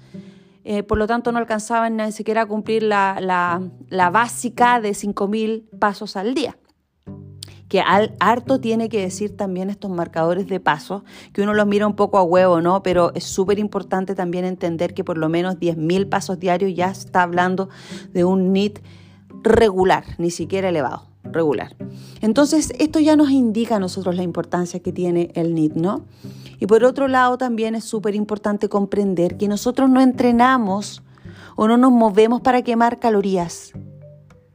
Eh, 0.65 0.83
por 0.83 0.97
lo 0.97 1.07
tanto, 1.07 1.31
no 1.31 1.37
alcanzaban 1.37 1.95
ni 1.95 2.11
siquiera 2.11 2.41
a 2.41 2.45
cumplir 2.45 2.83
la, 2.83 3.17
la, 3.19 4.09
básica 4.09 4.81
de 4.81 4.91
5.000 4.91 5.79
pasos 5.79 6.15
al 6.15 6.33
día 6.33 6.57
que 7.67 7.81
al, 7.81 8.15
harto 8.19 8.59
tiene 8.59 8.89
que 8.89 9.01
decir 9.01 9.35
también 9.35 9.71
estos 9.71 9.89
marcadores 9.89 10.47
de 10.47 10.59
paso, 10.59 11.03
que 11.33 11.41
uno 11.41 11.53
los 11.55 11.65
mira 11.65 11.87
un 11.87 11.95
poco 11.95 12.19
a 12.19 12.23
huevo, 12.23 12.61
¿no? 12.61 12.83
Pero 12.83 13.11
es 13.15 13.23
súper 13.23 13.57
importante 13.57 14.13
también 14.13 14.45
entender 14.45 14.93
que 14.93 15.03
por 15.03 15.17
lo 15.17 15.29
menos 15.29 15.55
10.000 15.55 16.07
pasos 16.07 16.39
diarios 16.39 16.73
ya 16.75 16.91
está 16.91 17.23
hablando 17.23 17.69
de 18.13 18.23
un 18.23 18.53
NIT 18.53 18.79
regular, 19.45 20.03
ni 20.17 20.31
siquiera 20.31 20.69
elevado, 20.69 21.03
regular. 21.23 21.75
Entonces, 22.21 22.73
esto 22.79 22.99
ya 22.99 23.15
nos 23.15 23.29
indica 23.29 23.77
a 23.77 23.79
nosotros 23.79 24.15
la 24.15 24.23
importancia 24.23 24.81
que 24.81 24.91
tiene 24.91 25.31
el 25.35 25.53
NIT, 25.53 25.75
¿no? 25.75 26.05
Y 26.59 26.65
por 26.65 26.83
otro 26.83 27.07
lado, 27.07 27.37
también 27.37 27.75
es 27.75 27.85
súper 27.85 28.15
importante 28.15 28.67
comprender 28.67 29.37
que 29.37 29.47
nosotros 29.47 29.89
no 29.89 30.01
entrenamos 30.01 31.03
o 31.55 31.67
no 31.67 31.77
nos 31.77 31.91
movemos 31.91 32.41
para 32.41 32.63
quemar 32.63 32.99
calorías 32.99 33.73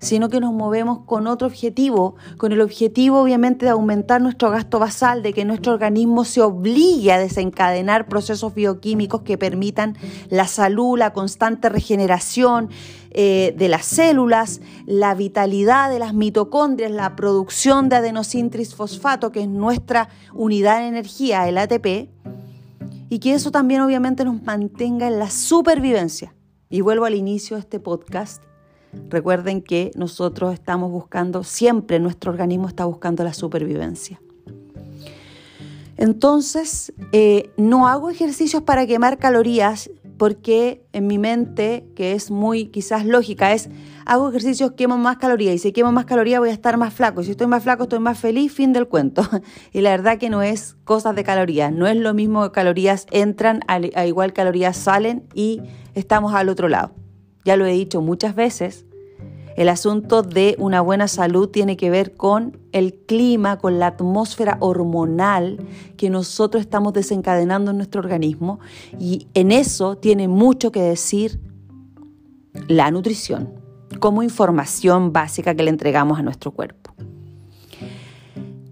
sino 0.01 0.31
que 0.31 0.41
nos 0.41 0.53
movemos 0.53 1.01
con 1.05 1.27
otro 1.27 1.47
objetivo, 1.47 2.17
con 2.39 2.53
el 2.53 2.61
objetivo 2.63 3.21
obviamente 3.21 3.67
de 3.67 3.73
aumentar 3.73 4.21
nuestro 4.21 4.51
gasto 4.51 4.79
basal, 4.79 5.23
de 5.23 5.35
que 5.35 5.45
nuestro 5.45 5.75
organismo 5.75 6.25
se 6.25 6.41
obligue 6.41 7.13
a 7.13 7.19
desencadenar 7.19 8.09
procesos 8.09 8.55
bioquímicos 8.55 9.23
que 9.23 9.37
permitan 9.37 9.97
la 10.31 10.47
salud, 10.47 10.99
la 10.99 11.13
constante 11.13 11.69
regeneración 11.69 12.71
eh, 13.11 13.55
de 13.57 13.69
las 13.69 13.87
células, 13.87 14.61
la 14.87 15.15
vitalidad 15.15 15.91
de 15.91 15.99
las 15.99 16.15
mitocondrias, 16.15 16.91
la 16.91 17.17
producción 17.17 17.89
de 17.89 17.97
adenosín 17.97 18.51
trisfosfato, 18.51 19.33
que 19.33 19.43
es 19.43 19.49
nuestra 19.49 20.09
unidad 20.33 20.81
de 20.81 20.89
energía, 20.89 21.49
el 21.49 21.59
ATP, 21.59 22.09
y 23.09 23.19
que 23.19 23.35
eso 23.35 23.51
también 23.51 23.81
obviamente 23.81 24.25
nos 24.25 24.43
mantenga 24.43 25.09
en 25.09 25.19
la 25.19 25.31
supervivencia. 25.31 26.35
Y 26.69 26.83
vuelvo 26.83 27.05
al 27.05 27.15
inicio 27.15 27.57
de 27.57 27.61
este 27.61 27.81
podcast 27.81 28.43
Recuerden 29.09 29.63
que 29.63 29.93
nosotros 29.95 30.53
estamos 30.53 30.91
buscando, 30.91 31.45
siempre 31.45 32.01
nuestro 32.01 32.33
organismo 32.33 32.69
está 32.69 32.85
buscando 32.85 33.23
la 33.23 33.33
supervivencia. 33.33 34.21
Entonces, 35.97 36.93
eh, 37.13 37.51
no 37.57 37.87
hago 37.87 38.11
ejercicios 38.11 38.63
para 38.63 38.87
quemar 38.87 39.19
calorías 39.19 39.91
porque 40.21 40.85
en 40.93 41.07
mi 41.07 41.17
mente, 41.17 41.87
que 41.97 42.13
es 42.13 42.31
muy 42.31 42.67
quizás 42.67 43.07
lógica, 43.07 43.55
es 43.55 43.71
hago 44.05 44.29
ejercicios, 44.29 44.73
quemo 44.73 44.99
más 44.99 45.17
calorías 45.17 45.55
y 45.55 45.59
si 45.59 45.73
quemo 45.73 45.93
más 45.93 46.05
calorías 46.05 46.41
voy 46.41 46.51
a 46.51 46.53
estar 46.53 46.77
más 46.77 46.93
flaco. 46.93 47.23
Si 47.23 47.31
estoy 47.31 47.47
más 47.47 47.63
flaco, 47.63 47.85
estoy 47.85 48.01
más 48.01 48.19
feliz, 48.19 48.53
fin 48.53 48.75
del 48.75 48.87
cuento. 48.87 49.27
Y 49.73 49.81
la 49.81 49.93
verdad 49.93 50.19
que 50.19 50.29
no 50.29 50.43
es 50.43 50.77
cosas 50.85 51.17
de 51.17 51.25
calorías, 51.25 51.73
no 51.73 51.87
es 51.87 51.97
lo 51.97 52.13
mismo 52.13 52.43
que 52.43 52.51
calorías 52.51 53.07
entran, 53.11 53.61
a 53.67 54.05
igual 54.05 54.35
calorías 54.35 54.77
salen 54.77 55.23
y 55.33 55.63
estamos 55.95 56.35
al 56.35 56.51
otro 56.51 56.69
lado. 56.69 56.93
Ya 57.47 57.57
lo 57.57 57.65
he 57.65 57.73
dicho 57.73 58.03
muchas 58.03 58.35
veces, 58.35 58.85
el 59.61 59.69
asunto 59.69 60.23
de 60.23 60.57
una 60.59 60.81
buena 60.81 61.07
salud 61.07 61.51
tiene 61.51 61.77
que 61.77 61.91
ver 61.91 62.15
con 62.15 62.57
el 62.73 62.95
clima, 62.95 63.59
con 63.59 63.79
la 63.79 63.89
atmósfera 63.89 64.57
hormonal 64.61 65.59
que 65.99 66.09
nosotros 66.09 66.63
estamos 66.63 66.95
desencadenando 66.95 67.71
en 67.71 67.77
nuestro 67.77 68.01
organismo 68.01 68.59
y 68.99 69.27
en 69.35 69.53
eso 69.53 69.99
tiene 69.99 70.29
mucho 70.29 70.73
que 70.73 70.81
decir 70.81 71.43
la 72.69 72.91
nutrición 72.91 73.51
como 73.99 74.23
información 74.23 75.13
básica 75.13 75.55
que 75.55 75.63
le 75.63 75.69
entregamos 75.69 76.19
a 76.19 76.23
nuestro 76.23 76.53
cuerpo. 76.53 76.95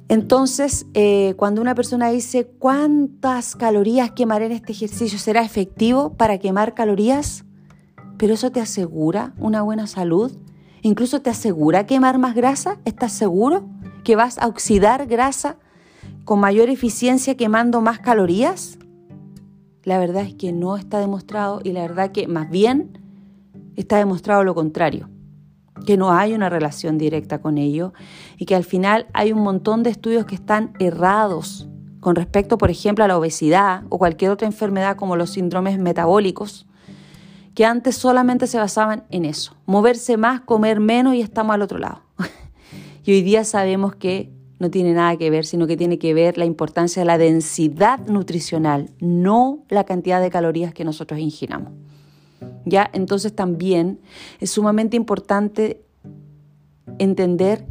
Entonces, 0.09 0.87
eh, 0.95 1.35
cuando 1.37 1.61
una 1.61 1.75
persona 1.75 2.09
dice 2.09 2.47
cuántas 2.47 3.57
calorías 3.57 4.13
quemaré 4.13 4.47
en 4.47 4.53
este 4.53 4.73
ejercicio, 4.73 5.19
¿será 5.19 5.43
efectivo 5.43 6.15
para 6.15 6.39
quemar 6.39 6.73
calorías? 6.73 7.45
pero 8.19 8.35
eso 8.35 8.51
te 8.51 8.61
asegura 8.61 9.33
una 9.39 9.63
buena 9.63 9.87
salud, 9.87 10.37
incluso 10.83 11.23
te 11.23 11.31
asegura 11.31 11.87
quemar 11.87 12.19
más 12.19 12.35
grasa, 12.35 12.79
¿estás 12.85 13.13
seguro 13.13 13.69
que 14.05 14.17
vas 14.17 14.39
a 14.39 14.47
oxidar 14.47 15.07
grasa 15.07 15.57
con 16.25 16.41
mayor 16.41 16.71
eficiencia 16.71 17.37
quemando 17.37 17.81
más 17.81 17.99
calorías? 17.99 18.79
La 19.85 19.99
verdad 19.99 20.23
es 20.23 20.35
que 20.35 20.53
no 20.53 20.77
está 20.77 21.01
demostrado 21.01 21.61
y 21.65 21.73
la 21.73 21.83
verdad 21.83 22.13
que 22.13 22.29
más 22.29 22.51
bien 22.51 22.99
está 23.77 23.97
demostrado 23.99 24.45
lo 24.45 24.55
contrario, 24.55 25.09
que 25.87 25.97
no 25.97 26.13
hay 26.13 26.35
una 26.35 26.49
relación 26.49 26.99
directa 26.99 27.41
con 27.41 27.59
ello 27.59 27.93
y 28.37 28.45
que 28.45 28.55
al 28.55 28.65
final 28.65 29.07
hay 29.15 29.33
un 29.33 29.41
montón 29.41 29.83
de 29.83 29.91
estudios 29.91 30.27
que 30.27 30.35
están 30.35 30.73
errados 30.79 31.69
con 32.01 32.17
respecto, 32.17 32.59
por 32.59 32.71
ejemplo, 32.71 33.05
a 33.05 33.09
la 33.09 33.19
obesidad 33.19 33.85
o 33.89 33.99
cualquier 33.99 34.31
otra 34.31 34.47
enfermedad 34.47 34.97
como 34.97 35.17
los 35.17 35.31
síndromes 35.31 35.79
metabólicos 35.79 36.67
que 37.59 37.65
antes 37.65 37.97
solamente 37.97 38.47
se 38.47 38.57
basaban 38.57 39.03
en 39.11 39.25
eso, 39.25 39.57
moverse 39.67 40.17
más, 40.17 40.43
comer 40.43 40.79
menos 40.79 41.17
y 41.17 41.23
estamos 41.23 41.55
al 41.55 41.63
otro 41.63 41.79
lado. 41.79 42.03
y 43.05 43.11
hoy 43.11 43.23
día 43.23 43.43
sabemos 43.43 43.97
que 43.97 44.31
no 44.61 44.71
tiene 44.71 44.93
nada 44.93 45.17
que 45.17 45.29
ver, 45.29 45.45
sino 45.45 45.67
que 45.67 45.77
tiene 45.77 45.99
que 45.99 46.15
ver 46.15 46.39
la 46.39 46.45
importancia 46.45 47.03
de 47.03 47.07
la 47.07 47.19
densidad 47.19 47.99
nutricional, 48.07 48.91
no 49.01 49.65
la 49.71 49.83
cantidad 49.83 50.21
de 50.21 50.31
calorías 50.31 50.73
que 50.73 50.85
nosotros 50.85 51.19
ingiramos. 51.19 51.73
¿Ya? 52.65 52.89
Entonces 52.93 53.35
también 53.35 53.99
es 54.39 54.53
sumamente 54.53 54.97
importante 54.97 55.83
entender 57.01 57.67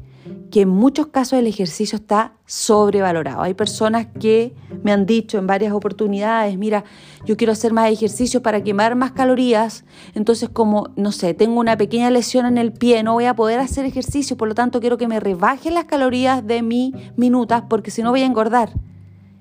que 0.51 0.61
en 0.61 0.69
muchos 0.69 1.07
casos 1.07 1.39
el 1.39 1.47
ejercicio 1.47 1.97
está 1.97 2.33
sobrevalorado. 2.45 3.41
Hay 3.41 3.53
personas 3.53 4.07
que 4.19 4.55
me 4.83 4.91
han 4.91 5.05
dicho 5.05 5.37
en 5.37 5.47
varias 5.47 5.73
oportunidades, 5.73 6.57
mira, 6.57 6.83
yo 7.25 7.37
quiero 7.37 7.53
hacer 7.53 7.73
más 7.73 7.91
ejercicio 7.91 8.41
para 8.41 8.63
quemar 8.63 8.95
más 8.95 9.11
calorías, 9.11 9.85
entonces 10.13 10.49
como, 10.49 10.89
no 10.95 11.11
sé, 11.11 11.33
tengo 11.33 11.59
una 11.59 11.77
pequeña 11.77 12.09
lesión 12.09 12.45
en 12.45 12.57
el 12.57 12.71
pie, 12.71 13.03
no 13.03 13.13
voy 13.13 13.25
a 13.25 13.35
poder 13.35 13.59
hacer 13.59 13.85
ejercicio, 13.85 14.37
por 14.37 14.47
lo 14.47 14.55
tanto 14.55 14.79
quiero 14.79 14.97
que 14.97 15.07
me 15.07 15.19
rebajen 15.19 15.73
las 15.73 15.85
calorías 15.85 16.45
de 16.45 16.61
mis 16.61 16.93
minutas 17.17 17.63
porque 17.69 17.91
si 17.91 18.01
no 18.01 18.11
voy 18.11 18.21
a 18.21 18.25
engordar. 18.25 18.71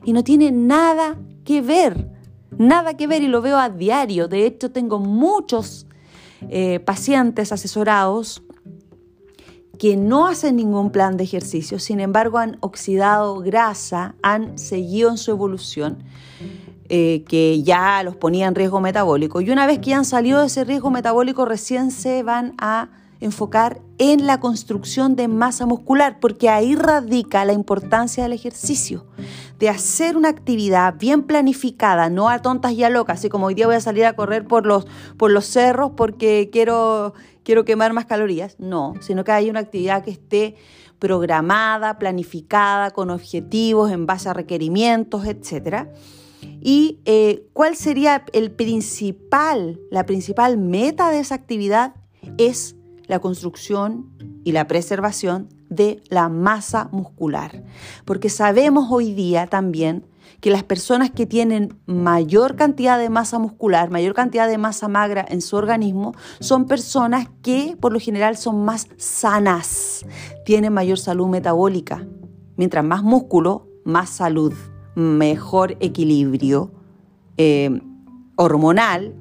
Y 0.04 0.12
no 0.12 0.22
tiene 0.22 0.52
nada 0.52 1.18
que 1.44 1.62
ver, 1.62 2.10
nada 2.58 2.96
que 2.96 3.06
ver 3.06 3.22
y 3.22 3.28
lo 3.28 3.42
veo 3.42 3.58
a 3.58 3.70
diario. 3.70 4.28
De 4.28 4.46
hecho, 4.46 4.70
tengo 4.70 4.98
muchos 4.98 5.86
eh, 6.48 6.80
pacientes 6.80 7.50
asesorados 7.50 8.42
que 9.78 9.96
no 9.96 10.26
hacen 10.26 10.56
ningún 10.56 10.90
plan 10.90 11.16
de 11.16 11.24
ejercicio, 11.24 11.78
sin 11.78 12.00
embargo 12.00 12.38
han 12.38 12.56
oxidado 12.60 13.40
grasa, 13.40 14.14
han 14.22 14.58
seguido 14.58 15.10
en 15.10 15.18
su 15.18 15.30
evolución, 15.30 15.98
eh, 16.88 17.24
que 17.28 17.62
ya 17.62 18.02
los 18.02 18.16
ponía 18.16 18.46
en 18.46 18.54
riesgo 18.54 18.80
metabólico. 18.80 19.40
Y 19.40 19.50
una 19.50 19.66
vez 19.66 19.80
que 19.80 19.94
han 19.94 20.04
salido 20.04 20.40
de 20.40 20.46
ese 20.46 20.64
riesgo 20.64 20.90
metabólico, 20.90 21.44
recién 21.44 21.90
se 21.90 22.22
van 22.22 22.54
a 22.58 22.88
enfocar 23.20 23.80
en 23.98 24.26
la 24.26 24.40
construcción 24.40 25.16
de 25.16 25.28
masa 25.28 25.66
muscular, 25.66 26.18
porque 26.20 26.48
ahí 26.48 26.74
radica 26.74 27.44
la 27.44 27.52
importancia 27.52 28.22
del 28.22 28.32
ejercicio, 28.32 29.06
de 29.58 29.68
hacer 29.68 30.16
una 30.16 30.28
actividad 30.28 30.94
bien 30.98 31.22
planificada, 31.22 32.10
no 32.10 32.28
a 32.28 32.40
tontas 32.40 32.72
y 32.72 32.84
a 32.84 32.90
locas, 32.90 33.18
así 33.18 33.28
como 33.28 33.46
hoy 33.46 33.54
día 33.54 33.66
voy 33.66 33.76
a 33.76 33.80
salir 33.80 34.04
a 34.04 34.14
correr 34.14 34.46
por 34.46 34.66
los, 34.66 34.86
por 35.16 35.30
los 35.30 35.46
cerros 35.46 35.92
porque 35.96 36.50
quiero, 36.52 37.14
quiero 37.42 37.64
quemar 37.64 37.92
más 37.92 38.06
calorías, 38.06 38.56
no, 38.58 38.94
sino 39.00 39.24
que 39.24 39.32
hay 39.32 39.50
una 39.50 39.60
actividad 39.60 40.04
que 40.04 40.10
esté 40.10 40.56
programada, 40.98 41.98
planificada, 41.98 42.90
con 42.90 43.10
objetivos 43.10 43.90
en 43.90 44.06
base 44.06 44.28
a 44.28 44.32
requerimientos, 44.32 45.26
etc. 45.26 45.88
¿Y 46.60 47.00
eh, 47.04 47.46
cuál 47.52 47.76
sería 47.76 48.24
el 48.32 48.50
principal, 48.50 49.80
la 49.90 50.06
principal 50.06 50.58
meta 50.58 51.10
de 51.10 51.20
esa 51.20 51.34
actividad? 51.34 51.94
Es 52.38 52.75
la 53.06 53.18
construcción 53.20 54.10
y 54.44 54.52
la 54.52 54.66
preservación 54.66 55.48
de 55.68 56.02
la 56.08 56.28
masa 56.28 56.88
muscular. 56.92 57.64
Porque 58.04 58.28
sabemos 58.28 58.88
hoy 58.90 59.12
día 59.12 59.46
también 59.46 60.06
que 60.40 60.50
las 60.50 60.62
personas 60.62 61.10
que 61.10 61.26
tienen 61.26 61.78
mayor 61.86 62.56
cantidad 62.56 62.98
de 62.98 63.10
masa 63.10 63.38
muscular, 63.38 63.90
mayor 63.90 64.14
cantidad 64.14 64.48
de 64.48 64.58
masa 64.58 64.88
magra 64.88 65.24
en 65.28 65.40
su 65.40 65.56
organismo, 65.56 66.14
son 66.40 66.66
personas 66.66 67.28
que 67.42 67.76
por 67.80 67.92
lo 67.92 68.00
general 68.00 68.36
son 68.36 68.64
más 68.64 68.88
sanas, 68.96 70.04
tienen 70.44 70.72
mayor 70.72 70.98
salud 70.98 71.28
metabólica. 71.28 72.06
Mientras 72.56 72.84
más 72.84 73.02
músculo, 73.02 73.66
más 73.84 74.10
salud, 74.10 74.52
mejor 74.94 75.76
equilibrio 75.80 76.70
eh, 77.36 77.80
hormonal 78.36 79.14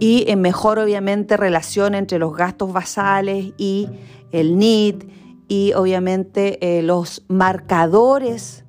y 0.00 0.24
en 0.28 0.40
mejor 0.40 0.78
obviamente 0.78 1.36
relación 1.36 1.94
entre 1.94 2.18
los 2.18 2.34
gastos 2.34 2.72
basales 2.72 3.52
y 3.56 3.88
el 4.32 4.58
NIT 4.58 5.04
y 5.46 5.72
obviamente 5.74 6.78
eh, 6.78 6.82
los 6.82 7.24
marcadores 7.28 8.64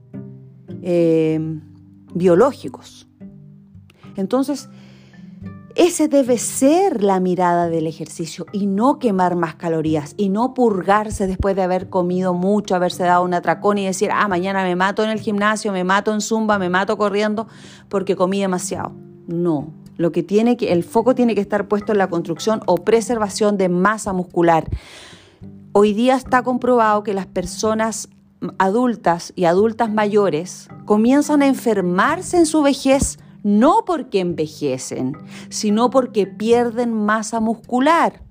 eh, 0.84 1.40
biológicos. 2.14 3.08
Entonces, 4.18 4.70
ese 5.76 6.10
debe 6.10 6.38
ser 6.38 7.02
la 7.02 7.22
mirada 7.22 7.70
del 7.70 7.88
ejercicio 7.88 8.46
y 8.52 8.68
no 8.68 9.00
quemar 9.00 9.38
más 9.38 9.56
calorías 9.56 10.16
y 10.18 10.28
no 10.28 10.54
purgarse 10.54 11.28
después 11.28 11.56
de 11.56 11.62
haber 11.62 11.90
comido 11.90 12.34
mucho, 12.34 12.76
haberse 12.76 13.04
dado 13.04 13.24
un 13.24 13.34
atracón 13.34 13.78
y 13.78 13.86
decir, 13.86 14.10
ah, 14.12 14.28
mañana 14.28 14.64
me 14.64 14.76
mato 14.76 15.02
en 15.04 15.10
el 15.12 15.20
gimnasio, 15.22 15.72
me 15.72 15.86
mato 15.86 16.14
en 16.14 16.20
zumba, 16.20 16.60
me 16.60 16.70
mato 16.70 16.98
corriendo 16.98 17.48
porque 17.88 18.18
comí 18.18 18.42
demasiado. 18.42 18.92
No, 19.28 19.72
lo 20.01 20.12
que 20.12 20.24
tiene 20.24 20.58
que, 20.58 20.74
el 20.74 20.84
foco 20.84 21.15
tiene 21.15 21.36
que 21.36 21.41
estar 21.41 21.67
puesto 21.67 21.91
en 21.91 21.98
la 21.98 22.10
construcción 22.10 22.62
o 22.65 22.77
preservación 22.77 23.58
de 23.58 23.70
masa 23.70 24.13
muscular. 24.13 24.70
Hoy 25.72 25.93
día 25.93 26.15
está 26.15 26.43
comprobado 26.43 27.03
que 27.03 27.13
las 27.13 27.27
personas 27.27 28.10
adultas 28.58 29.31
y 29.36 29.46
adultas 29.46 29.91
mayores 29.91 30.67
comienzan 30.86 31.43
a 31.43 31.48
enfermarse 31.48 32.38
en 32.38 32.46
su 32.46 32.62
vejez 32.63 33.20
no 33.43 33.86
porque 33.86 34.20
envejecen, 34.20 35.17
sino 35.50 35.89
porque 35.89 36.27
pierden 36.27 36.93
masa 36.93 37.39
muscular. 37.39 38.22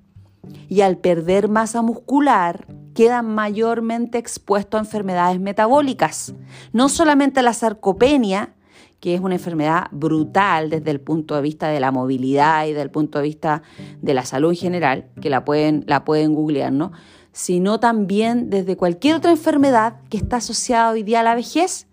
Y 0.69 0.81
al 0.81 0.97
perder 0.97 1.49
masa 1.49 1.81
muscular, 1.81 2.65
quedan 2.93 3.33
mayormente 3.33 4.17
expuestos 4.17 4.77
a 4.77 4.83
enfermedades 4.83 5.39
metabólicas. 5.39 6.33
No 6.73 6.89
solamente 6.89 7.41
la 7.41 7.53
sarcopenia, 7.53 8.53
que 9.01 9.15
es 9.15 9.19
una 9.19 9.33
enfermedad 9.33 9.87
brutal 9.91 10.69
desde 10.69 10.91
el 10.91 11.01
punto 11.01 11.35
de 11.35 11.41
vista 11.41 11.67
de 11.67 11.79
la 11.79 11.91
movilidad 11.91 12.65
y 12.65 12.69
desde 12.69 12.83
el 12.83 12.91
punto 12.91 13.17
de 13.17 13.23
vista 13.25 13.63
de 13.99 14.13
la 14.13 14.23
salud 14.23 14.51
en 14.51 14.55
general, 14.55 15.05
que 15.19 15.31
la 15.31 15.43
pueden, 15.43 15.83
la 15.87 16.05
pueden 16.05 16.35
googlear, 16.35 16.71
¿no? 16.71 16.91
Sino 17.33 17.79
también 17.79 18.51
desde 18.51 18.77
cualquier 18.77 19.15
otra 19.15 19.31
enfermedad 19.31 19.95
que 20.09 20.17
está 20.17 20.37
asociada 20.37 20.91
hoy 20.91 21.01
día 21.01 21.21
a 21.21 21.23
la 21.23 21.33
vejez, 21.33 21.87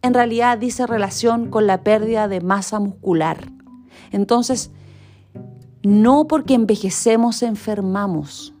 en 0.00 0.14
realidad 0.14 0.56
dice 0.56 0.86
relación 0.86 1.50
con 1.50 1.66
la 1.66 1.82
pérdida 1.84 2.26
de 2.26 2.40
masa 2.40 2.80
muscular. 2.80 3.52
Entonces, 4.10 4.70
no 5.82 6.26
porque 6.26 6.54
envejecemos 6.54 7.42
enfermamos, 7.42 8.54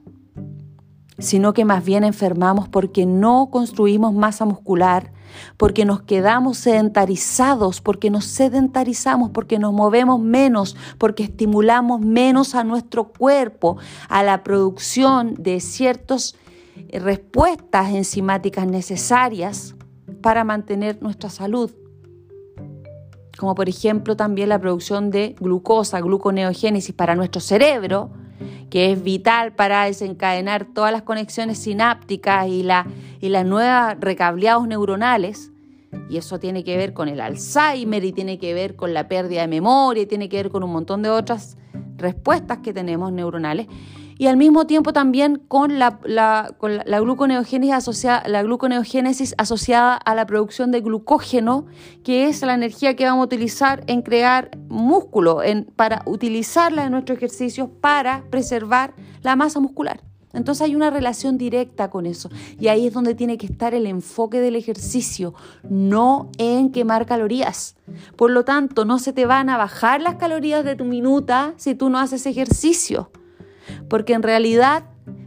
sino 1.18 1.54
que 1.54 1.64
más 1.64 1.82
bien 1.82 2.04
enfermamos 2.04 2.68
porque 2.68 3.06
no 3.06 3.48
construimos 3.50 4.12
masa 4.12 4.44
muscular, 4.44 5.12
porque 5.56 5.84
nos 5.84 6.02
quedamos 6.02 6.58
sedentarizados, 6.58 7.80
porque 7.80 8.10
nos 8.10 8.24
sedentarizamos, 8.26 9.30
porque 9.30 9.58
nos 9.58 9.72
movemos 9.72 10.20
menos, 10.20 10.76
porque 10.98 11.24
estimulamos 11.24 12.00
menos 12.00 12.54
a 12.54 12.64
nuestro 12.64 13.08
cuerpo 13.12 13.76
a 14.08 14.22
la 14.22 14.42
producción 14.42 15.34
de 15.34 15.60
ciertas 15.60 16.34
eh, 16.88 16.98
respuestas 16.98 17.90
enzimáticas 17.90 18.66
necesarias 18.66 19.74
para 20.22 20.44
mantener 20.44 21.02
nuestra 21.02 21.30
salud. 21.30 21.70
Como 23.38 23.54
por 23.54 23.68
ejemplo 23.68 24.16
también 24.16 24.50
la 24.50 24.58
producción 24.58 25.10
de 25.10 25.34
glucosa, 25.40 26.00
gluconeogénesis 26.00 26.94
para 26.94 27.14
nuestro 27.14 27.40
cerebro, 27.40 28.10
que 28.70 28.92
es 28.92 29.02
vital 29.02 29.52
para 29.52 29.84
desencadenar 29.84 30.64
todas 30.64 30.92
las 30.92 31.02
conexiones 31.02 31.58
sinápticas 31.58 32.46
y, 32.46 32.62
la, 32.62 32.86
y 33.20 33.28
las 33.28 33.44
nuevas 33.44 33.96
recableados 34.00 34.66
neuronales. 34.66 35.50
Y 36.08 36.16
eso 36.16 36.38
tiene 36.38 36.62
que 36.62 36.76
ver 36.76 36.92
con 36.92 37.08
el 37.08 37.20
Alzheimer 37.20 38.04
y 38.04 38.12
tiene 38.12 38.38
que 38.38 38.54
ver 38.54 38.76
con 38.76 38.94
la 38.94 39.08
pérdida 39.08 39.42
de 39.42 39.48
memoria 39.48 40.04
y 40.04 40.06
tiene 40.06 40.28
que 40.28 40.36
ver 40.36 40.50
con 40.50 40.62
un 40.62 40.72
montón 40.72 41.02
de 41.02 41.10
otras 41.10 41.56
respuestas 41.96 42.58
que 42.58 42.72
tenemos 42.72 43.12
neuronales 43.12 43.66
y 44.20 44.26
al 44.26 44.36
mismo 44.36 44.66
tiempo 44.66 44.92
también 44.92 45.40
con 45.48 45.78
la, 45.78 45.98
la, 46.04 46.54
gluconeogénesis, 47.00 47.72
asociada, 47.72 48.22
la 48.28 48.42
gluconeogénesis 48.42 49.34
asociada 49.38 49.94
a 49.94 50.14
la 50.14 50.26
producción 50.26 50.70
de 50.70 50.82
glucógeno, 50.82 51.64
que 52.04 52.28
es 52.28 52.42
la 52.42 52.52
energía 52.52 52.96
que 52.96 53.06
vamos 53.06 53.22
a 53.22 53.24
utilizar 53.24 53.82
en 53.86 54.02
crear 54.02 54.50
músculo, 54.68 55.42
en, 55.42 55.64
para 55.74 56.02
utilizarla 56.04 56.84
en 56.84 56.92
nuestros 56.92 57.16
ejercicios 57.16 57.70
para 57.80 58.24
preservar 58.28 58.92
la 59.22 59.36
masa 59.36 59.58
muscular. 59.58 60.02
Entonces 60.34 60.66
hay 60.66 60.76
una 60.76 60.90
relación 60.90 61.38
directa 61.38 61.88
con 61.88 62.04
eso 62.04 62.28
y 62.58 62.68
ahí 62.68 62.88
es 62.88 62.92
donde 62.92 63.14
tiene 63.14 63.38
que 63.38 63.46
estar 63.46 63.72
el 63.72 63.86
enfoque 63.86 64.40
del 64.40 64.54
ejercicio, 64.54 65.32
no 65.66 66.30
en 66.36 66.72
quemar 66.72 67.06
calorías. 67.06 67.74
Por 68.16 68.32
lo 68.32 68.44
tanto, 68.44 68.84
no 68.84 68.98
se 68.98 69.14
te 69.14 69.24
van 69.24 69.48
a 69.48 69.56
bajar 69.56 70.02
las 70.02 70.16
calorías 70.16 70.62
de 70.62 70.76
tu 70.76 70.84
minuta 70.84 71.54
si 71.56 71.74
tú 71.74 71.88
no 71.88 71.98
haces 71.98 72.26
ejercicio 72.26 73.10
porque 73.88 74.14
en 74.14 74.22
realidad 74.22 74.84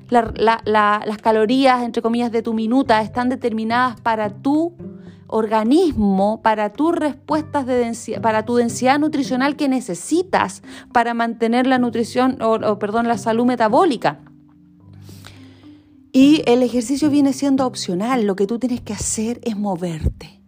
las 0.09 1.17
calorías, 1.21 1.83
entre 1.83 2.01
comillas, 2.01 2.31
de 2.31 2.41
tu 2.41 2.53
minuta 2.53 3.01
están 3.01 3.29
determinadas 3.29 3.99
para 4.01 4.29
tu 4.29 4.75
organismo, 5.27 6.41
para 6.43 6.73
tus 6.73 6.95
respuestas 6.95 7.65
de 7.65 7.75
densidad, 7.75 8.21
para 8.21 8.45
tu 8.45 8.55
densidad 8.55 8.99
nutricional 8.99 9.55
que 9.55 9.67
necesitas 9.67 10.61
para 10.93 11.15
mantener 11.15 11.65
la 11.65 11.79
nutrición, 11.79 12.37
o, 12.41 12.77
perdón, 12.77 13.07
la 13.07 13.17
salud 13.17 13.45
metabólica. 13.45 14.19
Y 16.11 16.43
el 16.45 16.61
ejercicio 16.61 17.09
viene 17.09 17.33
siendo 17.33 17.65
opcional, 17.65 18.25
lo 18.25 18.35
que 18.35 18.45
tú 18.45 18.59
tienes 18.59 18.81
que 18.81 18.93
hacer 18.93 19.39
es 19.43 19.57
moverte, 19.57 20.39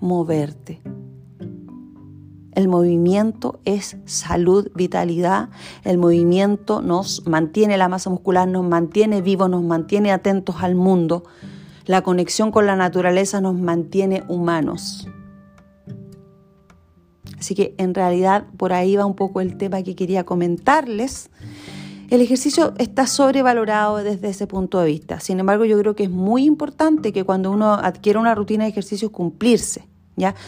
moverte. 0.00 0.80
El 2.56 2.68
movimiento 2.68 3.60
es 3.66 3.98
salud, 4.06 4.70
vitalidad. 4.74 5.50
El 5.84 5.98
movimiento 5.98 6.80
nos 6.80 7.26
mantiene 7.26 7.76
la 7.76 7.90
masa 7.90 8.08
muscular, 8.08 8.48
nos 8.48 8.64
mantiene 8.64 9.20
vivos, 9.20 9.50
nos 9.50 9.62
mantiene 9.62 10.10
atentos 10.10 10.56
al 10.60 10.74
mundo. 10.74 11.24
La 11.84 12.00
conexión 12.00 12.50
con 12.50 12.64
la 12.64 12.74
naturaleza 12.74 13.42
nos 13.42 13.56
mantiene 13.56 14.24
humanos. 14.28 15.06
Así 17.38 17.54
que 17.54 17.74
en 17.76 17.94
realidad 17.94 18.46
por 18.56 18.72
ahí 18.72 18.96
va 18.96 19.04
un 19.04 19.16
poco 19.16 19.42
el 19.42 19.58
tema 19.58 19.82
que 19.82 19.94
quería 19.94 20.24
comentarles. 20.24 21.28
El 22.08 22.22
ejercicio 22.22 22.72
está 22.78 23.06
sobrevalorado 23.06 23.98
desde 23.98 24.30
ese 24.30 24.46
punto 24.46 24.80
de 24.80 24.86
vista. 24.86 25.20
Sin 25.20 25.40
embargo, 25.40 25.66
yo 25.66 25.78
creo 25.78 25.94
que 25.94 26.04
es 26.04 26.10
muy 26.10 26.46
importante 26.46 27.12
que 27.12 27.24
cuando 27.24 27.50
uno 27.50 27.74
adquiere 27.74 28.18
una 28.18 28.34
rutina 28.34 28.64
de 28.64 28.70
ejercicio 28.70 29.12
cumplirse. 29.12 29.86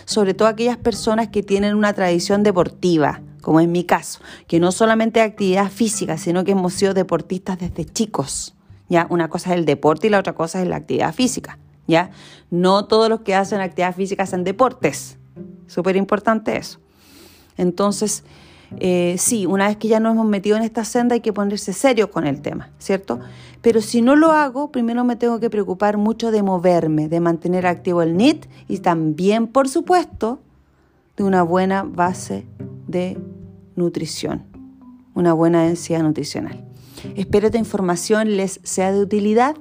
Sobre 0.05 0.35
todo 0.35 0.49
aquellas 0.49 0.77
personas 0.77 1.29
que 1.29 1.43
tienen 1.43 1.75
una 1.75 1.93
tradición 1.93 2.43
deportiva, 2.43 3.21
como 3.43 3.61
en 3.61 3.73
mi 3.73 3.85
caso, 3.85 4.21
que 4.47 4.61
no 4.61 4.73
solamente 4.73 5.21
actividad 5.21 5.71
física, 5.71 6.19
sino 6.19 6.45
que 6.45 6.53
hemos 6.53 6.75
sido 6.75 6.95
deportistas 6.95 7.59
desde 7.59 7.85
chicos, 7.85 8.55
¿ya? 8.89 9.07
Una 9.11 9.29
cosa 9.29 9.51
es 9.53 9.59
el 9.59 9.65
deporte 9.65 10.07
y 10.07 10.11
la 10.11 10.19
otra 10.19 10.35
cosa 10.35 10.63
es 10.63 10.69
la 10.69 10.77
actividad 10.77 11.15
física, 11.15 11.59
¿ya? 11.87 12.11
No 12.51 12.87
todos 12.87 13.09
los 13.09 13.21
que 13.21 13.35
hacen 13.35 13.61
actividad 13.61 13.95
física 13.95 14.25
hacen 14.25 14.45
deportes. 14.45 15.19
Súper 15.67 15.97
importante 15.97 16.57
eso. 16.57 16.81
Entonces, 17.57 18.25
eh, 18.79 19.17
sí, 19.19 19.47
una 19.47 19.69
vez 19.69 19.77
que 19.77 19.89
ya 19.89 20.01
nos 20.01 20.13
hemos 20.13 20.27
metido 20.27 20.57
en 20.57 20.63
esta 20.63 20.85
senda 20.85 21.15
hay 21.15 21.21
que 21.21 21.33
ponerse 21.33 21.73
serio 21.73 22.11
con 22.11 22.27
el 22.27 22.41
tema, 22.41 22.71
¿cierto? 22.79 23.21
Pero 23.61 23.81
si 23.81 24.03
no 24.03 24.17
lo 24.17 24.33
hago, 24.33 24.71
primero 24.71 25.05
me 25.05 25.17
tengo 25.17 25.41
que 25.41 25.51
preocupar 25.51 25.97
mucho 25.97 26.31
de 26.31 26.43
moverme, 26.43 27.09
de 27.09 27.21
mantener 27.21 27.67
activo 27.67 28.03
el 28.03 28.17
NIT 28.17 28.47
y 28.69 28.79
también, 28.79 29.49
por 29.49 29.69
supuesto, 29.69 30.41
de 31.17 31.25
una 31.25 31.43
buena 31.43 31.83
base 31.83 32.47
de 32.87 33.19
nutrición, 33.75 34.45
una 35.15 35.33
buena 35.33 35.65
densidad 35.65 36.03
nutricional. 36.03 36.65
Espero 37.17 37.47
esta 37.47 37.59
información 37.59 38.37
les 38.37 38.61
sea 38.63 38.93
de 38.93 39.01
utilidad 39.01 39.57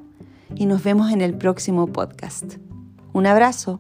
y 0.56 0.66
nos 0.66 0.84
vemos 0.84 1.12
en 1.12 1.22
el 1.22 1.36
próximo 1.36 1.88
podcast. 1.88 2.56
Un 3.14 3.26
abrazo. 3.26 3.80